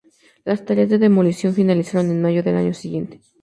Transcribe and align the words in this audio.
Las 0.45 0.65
tareas 0.65 0.89
de 0.89 0.97
demolición 0.97 1.53
finalizaron 1.53 2.09
en 2.09 2.23
mayo 2.23 2.41
del 2.41 2.55
año 2.55 2.73
siguiente. 2.73 3.21